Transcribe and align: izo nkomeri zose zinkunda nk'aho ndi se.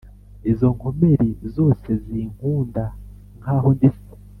izo 0.51 0.67
nkomeri 0.75 1.29
zose 1.55 1.89
zinkunda 2.05 2.83
nk'aho 3.39 3.69
ndi 3.75 3.89
se. 3.95 4.07